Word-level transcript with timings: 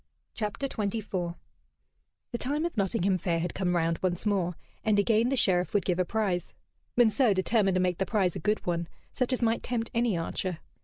CHAPTER 0.33 0.67
XXIV 0.67 1.35
The 2.31 2.37
time 2.39 2.65
of 2.65 2.75
Nottingham 2.75 3.19
Fair 3.19 3.37
had 3.39 3.53
come 3.53 3.75
round 3.75 3.99
once 4.01 4.25
more, 4.25 4.55
and 4.83 4.97
again 4.97 5.29
the 5.29 5.35
Sheriff 5.35 5.75
would 5.75 5.85
give 5.85 5.99
a 5.99 6.05
prize. 6.05 6.55
Monceux 6.97 7.35
determined 7.35 7.75
to 7.75 7.81
make 7.81 7.99
the 7.99 8.07
prize 8.07 8.35
a 8.35 8.39
good 8.39 8.65
one, 8.65 8.87
such 9.13 9.31
as 9.31 9.43
might 9.43 9.61
tempt 9.61 9.91
any 9.93 10.17
archer. 10.17 10.57